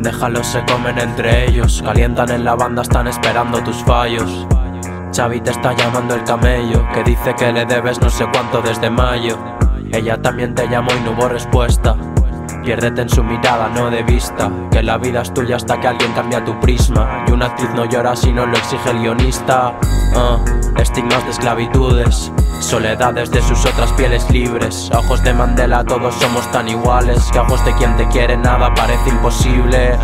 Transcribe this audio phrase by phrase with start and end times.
[0.00, 4.46] Déjalos se comen entre ellos, calientan en la banda, están esperando tus fallos.
[5.14, 8.88] Xavi te está llamando el camello, que dice que le debes no sé cuánto desde
[8.88, 9.36] mayo.
[9.92, 11.94] Ella también te llamó y no hubo respuesta.
[12.62, 14.50] Piérdete en su mirada, no de vista.
[14.70, 17.24] Que la vida es tuya hasta que alguien cambia tu prisma.
[17.26, 19.74] Y una actriz no llora si no lo exige el guionista.
[20.14, 20.38] Ah,
[20.76, 22.30] estigmas de esclavitudes.
[22.60, 24.90] Soledades de sus otras pieles libres.
[24.94, 27.30] Ojos de Mandela todos somos tan iguales.
[27.32, 29.98] Que ojos de quien te quiere nada parece imposible.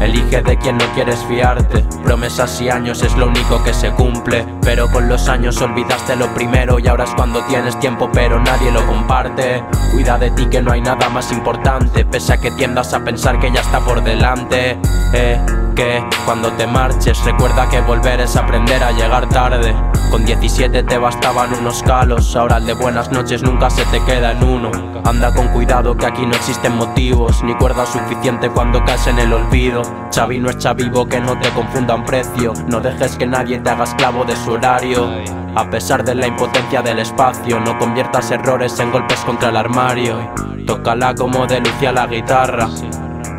[0.00, 1.84] Elige de quien no quieres fiarte.
[2.04, 4.46] Promesas y años es lo único que se cumple.
[4.62, 8.70] Pero con los años olvidaste lo primero y ahora es cuando tienes tiempo pero nadie
[8.70, 9.62] lo comparte.
[9.92, 12.04] Cuida de ti que no hay nada más importante.
[12.04, 14.78] Pese a que tiendas a pensar que ya está por delante.
[15.12, 15.40] Eh,
[15.74, 19.74] que cuando te marches recuerda que volver es aprender a llegar tarde.
[20.10, 24.32] Con 17 te bastaban unos calos, ahora el de buenas noches nunca se te queda
[24.32, 24.70] en uno.
[25.04, 29.32] Anda con cuidado que aquí no existen motivos, ni cuerda suficiente cuando caes en el
[29.32, 29.82] olvido.
[30.14, 33.84] Xavi no es chavivo que no te confundan precio, no dejes que nadie te haga
[33.84, 35.10] esclavo de su horario.
[35.54, 40.32] A pesar de la impotencia del espacio, no conviertas errores en golpes contra el armario.
[40.66, 42.68] Tócala como de Lucia la guitarra.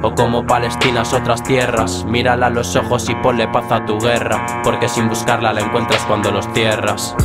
[0.02, 4.62] O como Palestinas otras tierras, mírala a los ojos y ponle paz a tu guerra,
[4.64, 7.16] porque sin buscarla la encuentras cuando los cierras.